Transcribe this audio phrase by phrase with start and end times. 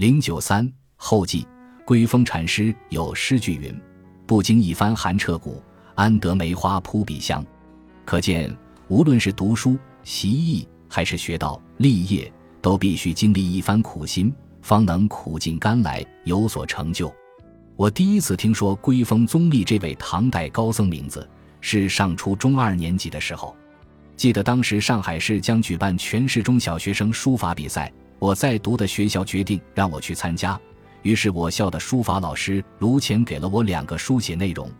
[0.00, 1.46] 零九三后记，
[1.84, 3.78] 归峰禅师有诗句云
[4.26, 5.62] ：“不经一番寒彻骨，
[5.94, 7.44] 安得梅花扑鼻香。”
[8.06, 8.50] 可见，
[8.88, 12.32] 无论是读书、习艺，还是学道、立业，
[12.62, 17.14] 都必须经历一番苦心，方能苦尽甘来，有所成就。
[17.76, 21.28] 我第一次听说归峰宗立这位唐代高僧名字，
[21.60, 23.54] 是上初中二年级的时候。
[24.16, 30.60] 记得当时上海市将举办全市中小学生书法比赛，我在读的学校决定让我去参加。
[31.02, 34.70] 于是我校的书法老师卢乾给了我两个书写内容，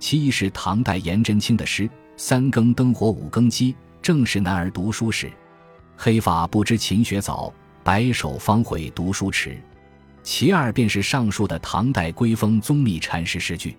[0.00, 5.30] 其一是唐代颜真卿的诗：“三更灯火五更鸡，正是男儿读书时。
[5.96, 7.52] 黑发不知勤学早，
[7.84, 9.56] 白首方悔读书迟。”
[10.24, 13.76] 其二便是上述的唐代归峰宗密禅师诗句。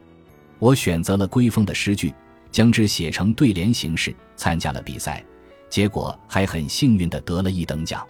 [0.59, 2.13] 我选择了归峰的诗句。
[2.49, 5.23] 将之写成对联形式，参加了比赛，
[5.69, 8.07] 结果还很幸运地得了一等奖。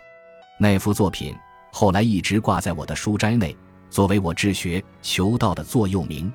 [0.60, 1.36] 那幅作品
[1.72, 3.56] 后来一直挂在我的书斋内，
[3.92, 6.32] 作为我治学求道的座右铭。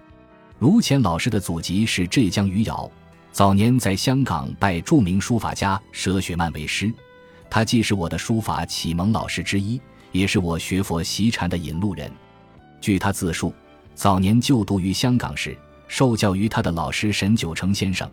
[0.61, 2.89] 卢乾老师的祖籍是浙江余姚，
[3.33, 6.93] 早年在香港拜著名书法家佘雪曼为师，
[7.51, 9.81] 他既是我的书法启蒙老师之一，
[10.13, 12.09] 也是我学佛习禅的引路人。
[12.81, 13.53] 据他自述，
[13.97, 15.57] 早年就读于香港时。
[15.89, 18.11] 受教于他的老师沈九成先生，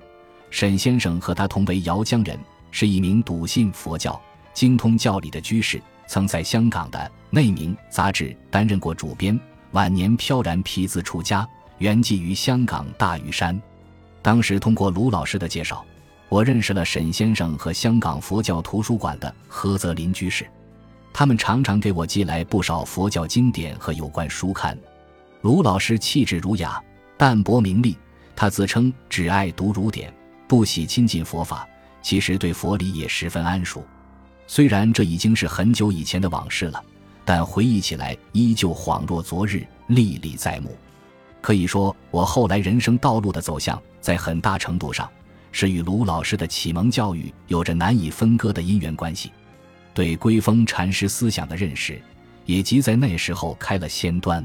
[0.50, 2.38] 沈先生和他同为姚江人，
[2.72, 4.20] 是一名笃信佛教、
[4.54, 6.98] 精通教理的居士，曾在香港的
[7.30, 9.40] 《内明》杂志担任过主编。
[9.74, 13.62] 晚年飘然皮字出家，圆寂于香港大屿山。
[14.24, 15.86] 当时通过卢老师的介绍，
[16.28, 20.48] 我认识了沈先生和香港佛教图书馆的何泽林居士，
[21.14, 24.76] 他们常常给我寄来不少佛教经典和有关书刊。
[25.42, 26.82] 卢老师气质儒雅。
[27.20, 27.98] 淡泊名利，
[28.34, 30.12] 他自称只爱读儒典，
[30.48, 31.68] 不喜亲近佛法。
[32.02, 33.86] 其实对佛理也十分谙熟。
[34.52, 36.83] 虽然这已经是很久以前的往事了，
[37.23, 40.75] 但回忆起来依旧恍若昨日，历历在目。
[41.39, 45.08] 可以说，我后来人生道路的走向，在很大程度上
[45.52, 49.32] 是与卢老师的启蒙教育有着难以分割的因缘关系。
[49.93, 52.02] 对归峰禅师思想的认识，
[52.45, 54.43] 也即在那时候开了先端。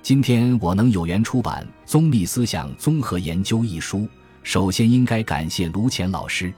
[0.00, 4.08] 今天我能有缘出版《宗密思想综合研究》一书，
[4.42, 6.50] 首先应该感谢卢潜老师。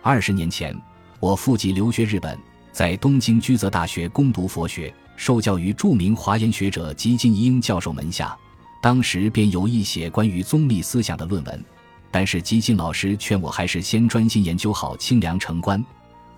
[0.00, 0.80] 二十年前，
[1.20, 2.36] 我父籍留学日本，
[2.72, 8.34] 在东京居泽大学攻读佛学，受教于著名华严学者吉金一英教授门下。
[8.80, 11.62] 当时便有意写关于宗密思想的论文，
[12.10, 15.84] 但是吉金老师劝我还是先专心研究好清凉城观。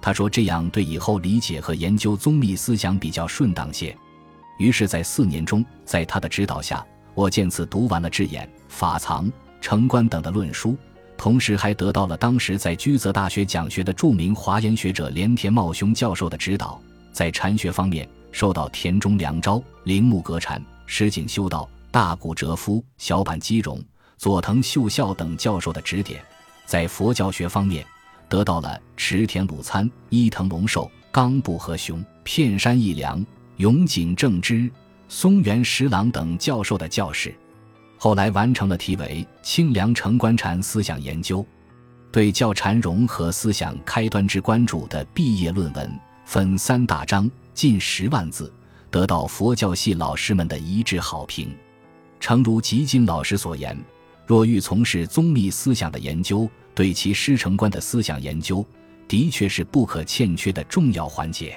[0.00, 3.96] 他说这样对以后理解和研究宗密思想比较顺当些。
[4.58, 10.76] 于是，在四年中，在他的指导下，我见次读完了智眼、法藏、城观等的论书，
[11.22, 16.80] 同时还得到了当时在居泽大学讲学的著名华严学者连田茂雄教授的指导。
[17.12, 23.80] 在禅学方面，受到田中良昭、铃木格禅、石井修道、大谷哲夫、小坂基荣、
[24.18, 26.18] 佐藤秀孝等教授的指点；
[26.66, 27.86] 在佛教学方面，
[28.28, 33.24] 得到了池田鲁参、伊藤龙寿、冈部和雄、片山义良。
[33.58, 34.68] 永井正之、
[35.08, 37.32] 松原十郎等教授的教示，
[38.04, 41.38] 后来完成了题为《清凉城观禅思想研究》，
[42.10, 48.52] 对教禅融合思想开端之关注的毕业论文，分三大章，近十万字，
[48.90, 51.54] 得到佛教系老师们的一致好评。
[52.18, 53.80] 诚如吉金老师所言，
[54.26, 58.66] 若欲从事宗密思想的研究，对其师承观的思想研究，
[59.06, 61.56] 的确是不可欠缺的重要环节。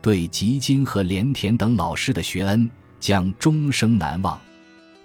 [0.00, 4.40] 对吉金和连田等老师的学恩将终生难忘。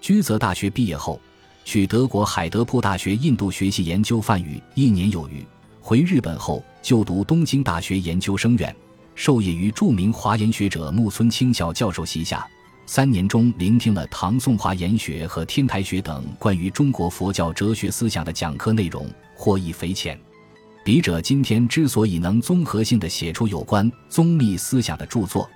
[0.00, 1.20] 居泽大学毕业后，
[1.64, 5.44] 去德国海德堡大学印度学习研究梵语一年有余。
[5.80, 8.74] 回日本后，就读东京大学研究生院，
[9.14, 12.46] 授业于著名华严学者木村清孝教授旗下。
[12.86, 20.18] 三年中，聆听了唐宋华严学和天台学等关于中国佛教哲学思想的讲课内容，获益匪浅。
[20.82, 25.48] 笔者今天之所以能综合性的写出有关宗密思想的著作，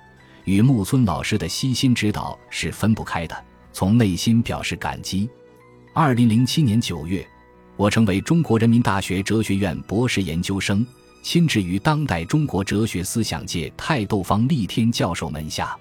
[0.45, 3.35] 与木村老师的悉心指导是分不开的，
[3.75, 5.29] 从内心表示感激。
[5.93, 7.27] 二零零七年九月，
[7.75, 10.87] 我成为中国人民大学哲学院博士研究生，
[11.21, 15.77] 亲至于当代中国哲学思想界泰斗方立天教授门下。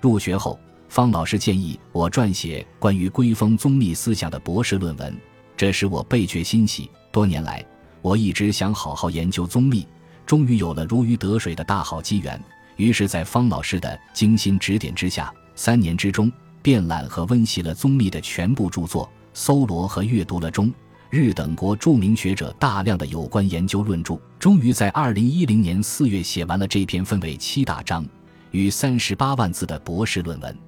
[0.00, 5.14] 入学后，方老师建议我撰写关于归峰宗密思想的博士论文，
[5.58, 6.90] 这使我倍觉欣喜。
[7.12, 7.62] 多年来，
[8.00, 9.86] 我一直想好好研究宗密，
[10.24, 12.42] 终于有了如鱼得水的大好机缘。
[12.76, 16.32] 于是，在方老师的精心指点之下，三年之中，
[16.66, 20.68] 遍览和温习了宗密的全部著作，搜罗和阅读了中
[21.10, 28.04] 日等国著名学者大量的有关研究论著，终于在二零一零年四月写完了这篇分为七大章，
[28.50, 30.58] 与三十八万字的博士论文。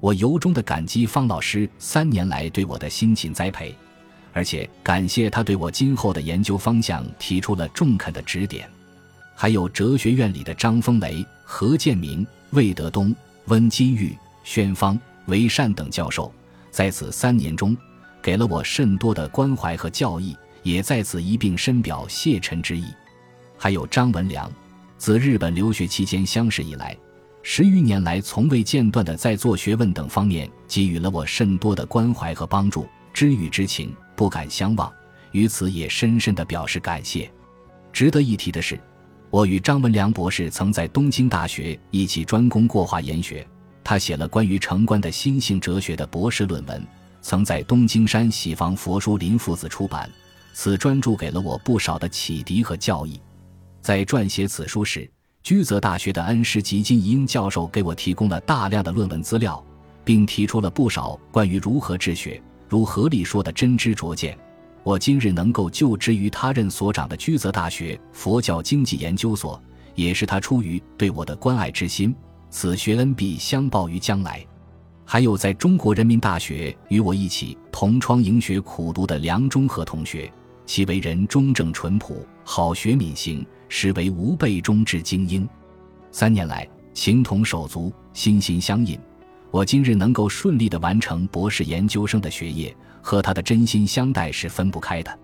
[0.00, 3.72] 我由衷的感激方老师三年来对我的辛勤栽培，
[4.32, 8.68] 而且感谢他对我今后的研究方向提出了中肯的指点。
[9.36, 13.14] 还有哲学院里的张风雷、何建明、魏德东、
[13.44, 16.32] 温金玉、宣芳、韦善等教授，
[16.70, 17.76] 在此三年中，
[18.20, 22.84] 给了我甚多的关怀和教益，也在此一并深表谢忱之意。
[23.56, 24.50] 还有张文良，
[24.96, 26.96] 自日本留学期间相识以来。
[27.42, 34.92] 十余年来，从未间断的在做学问等方面给予了我甚多的关怀和帮助，知遇之情不敢相忘，
[35.32, 37.30] 于此也深深的表示感谢。
[37.92, 38.78] 值得一提的是，
[39.30, 43.46] 我与张文良博士曾在东京大学一起专攻过化研学，
[43.88, 46.86] 他写了关于城关的心性哲学的博士论文，
[47.22, 50.10] 曾在东京山喜房佛书林父子出版，
[50.52, 53.18] 此专著给了我不少的启迪和教益。
[53.80, 55.10] 在撰写此书时。
[55.42, 59.64] 居泽大学的恩师吉金英教授给我提供了大量的论文资料，
[60.04, 62.38] 并提出了不少关于如何治学、
[62.68, 64.38] 如何理说的真知灼见。
[64.82, 69.58] 我今日能够就职于他任所长的居泽大学佛教经济研究所，
[69.94, 72.14] 也是他出于对我的关爱之心。
[72.50, 74.44] 此学恩必相报于将来。
[75.04, 80.30] 还有在中国人民大学与我一起同窗迎学苦读的梁中和同学，
[80.66, 83.46] 其为人忠正淳朴，好学敏行。
[83.70, 85.46] 实为吾辈中之精英，
[86.10, 88.98] 三年来情同手足，心心相印。
[89.50, 95.18] 我今日能够顺利的完成博士研究生的学业，和他的真心相待是分不开的。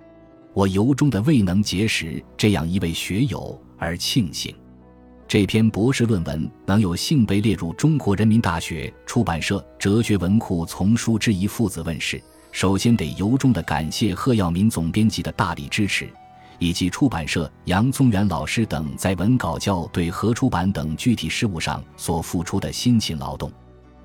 [0.52, 4.54] 我由衷的未能结识这样一位学友而庆幸。
[5.34, 12.22] 这篇博士论文能有幸被列入中国人民大学出版社哲学文库丛书之一父子问世，
[12.52, 16.08] 首先得由衷的感谢贺耀民总编辑的大力支持。
[16.60, 23.50] 以及出版社杨宗元老师等在文稿校对和出版等具体事务上所付出的辛勤劳动，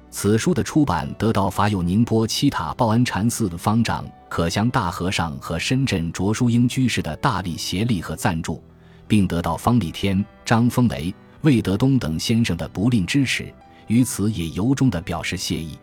[0.09, 8.63] 此书的出版得到法有宁波七塔报恩禅寺的方丈可香大和尚和深圳卓书英居士的大力协力和赞助，
[9.09, 13.53] 并得到方立天、张风雷、魏德东等先生的不吝支持，
[13.87, 15.77] 于此也由衷地表示谢意。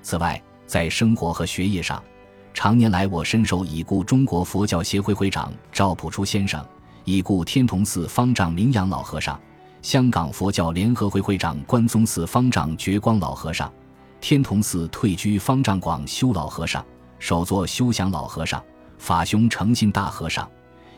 [0.00, 2.02] 此外，在生活和学业上。
[2.52, 6.64] 常年来，我深受已故中国佛教协会会长赵朴初先生、
[7.04, 9.40] 已故天童寺方丈明阳老和尚、
[9.82, 13.72] 香港佛教联合会会长关宗寺方丈觉光老和尚、
[14.20, 16.84] 天童寺退居方丈广修老和尚、
[17.18, 18.62] 首座修祥老和尚、
[18.98, 20.48] 法兄诚信大和尚，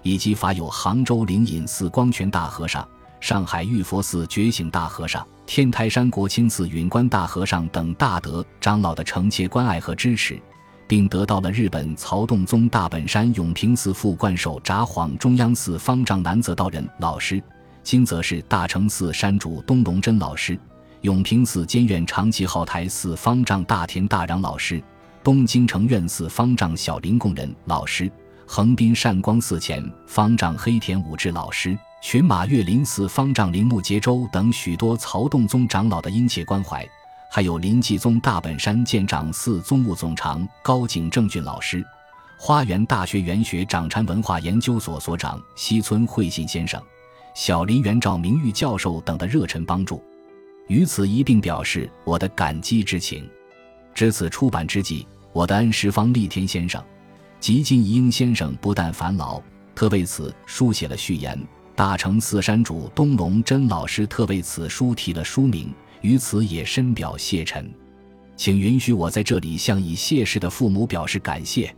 [0.02, 2.86] 以及法有杭州灵隐寺光泉大和尚、
[3.20, 10.40] 上海玉佛寺觉醒大和尚、天台山国清寺允观大和尚等大德长老的诚切关爱和支持。
[10.92, 17.42] 并得到了日本曹洞宗大本山永平寺副观首札幌中央寺方丈南泽道人老师，
[17.82, 20.58] 今则是大成寺山主东龙真老师，
[21.00, 24.82] 永平寺监院长崎号台寺方丈大田大嚷老师，
[25.24, 28.12] 东京城院寺方丈小林供人老师，
[28.54, 36.86] 横滨善光寺前方丈黑田武志老师，群马月林寺方丈铃木节州等许多曹洞宗长老的殷切关怀。
[37.30, 41.82] 还有临济宗大本山见长寺宗务总长高井正俊老师，
[42.36, 46.78] 花园大学园学长禅文化研究所所长西村惠信先生，
[47.34, 50.04] 小林元照名誉教授等的热忱帮助，
[50.68, 53.26] 于此一并表示我的感激之情。
[53.94, 56.84] 至此出版之际，我的恩师方立天先生、
[57.42, 59.42] 吉金英先生不但烦劳，
[59.74, 61.36] 特为此书写了序言；
[61.74, 65.74] 大成寺山主东龙真老师特为此书题了书名。
[66.02, 67.68] 于此也深表谢忱，
[68.36, 71.74] 请允许我在这里向已谢世的父母表示感谢。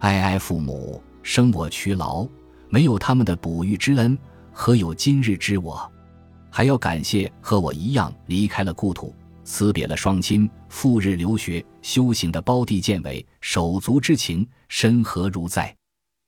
[0.00, 2.26] 哀哀父母，生我劬劳，
[2.68, 4.18] 没有他们的哺育之恩，
[4.50, 5.88] 何有今日之我？
[6.50, 15.74] 还要感谢和我一样离开了故土，辞别了双亲，赴日留学修行的胞弟见伟，手足之情深何如在？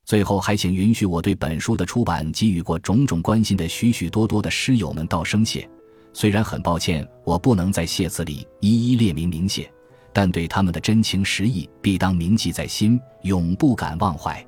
[0.07, 5.69] 最后，还请允许我对本书的出版给予过种种关心的许许多多的师友们道声谢。
[6.15, 9.71] 虽然很抱歉，我不能在谢词里一一列名明谢，
[10.15, 14.43] 但对他们的真情实意必当铭记在心，永不敢忘怀。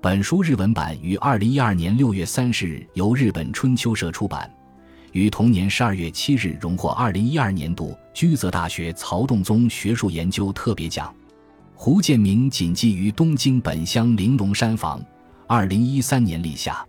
[0.00, 4.50] 本书日文版于二零一二年六月三十日由日本春秋社出版，
[5.14, 11.14] 于同年十二月七日荣获二零一二年度居泽大学曹洞宗学术研究特别奖。
[11.72, 15.00] 胡建明谨记于东京本乡玲珑山房，
[15.46, 16.84] 二零一三年立下。